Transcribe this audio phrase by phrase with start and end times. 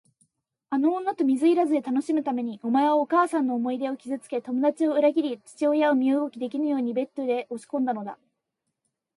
[0.71, 8.17] あの女と水入らずで楽しむために、お前はお母さんの思い出を傷つけ、友だちを裏切り、父親を身動きできぬようにベッドへ押しこんだのだ。